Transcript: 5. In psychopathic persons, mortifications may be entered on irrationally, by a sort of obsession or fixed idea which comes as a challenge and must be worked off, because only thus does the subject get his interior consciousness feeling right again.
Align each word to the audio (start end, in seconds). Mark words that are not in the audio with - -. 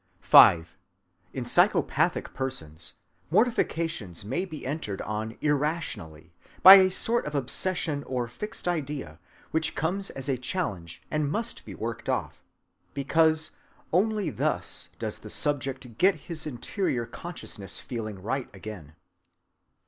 5. 0.21 0.79
In 1.31 1.45
psychopathic 1.45 2.33
persons, 2.33 2.93
mortifications 3.29 4.25
may 4.25 4.45
be 4.45 4.65
entered 4.65 4.99
on 5.03 5.37
irrationally, 5.41 6.33
by 6.63 6.77
a 6.79 6.89
sort 6.89 7.23
of 7.27 7.35
obsession 7.35 8.01
or 8.05 8.27
fixed 8.27 8.67
idea 8.67 9.19
which 9.51 9.75
comes 9.75 10.09
as 10.09 10.27
a 10.27 10.37
challenge 10.39 11.03
and 11.11 11.29
must 11.31 11.65
be 11.67 11.75
worked 11.75 12.09
off, 12.09 12.41
because 12.95 13.51
only 13.93 14.31
thus 14.31 14.89
does 14.97 15.19
the 15.19 15.29
subject 15.29 15.99
get 15.99 16.15
his 16.15 16.47
interior 16.47 17.05
consciousness 17.05 17.79
feeling 17.79 18.19
right 18.23 18.49
again. 18.55 18.95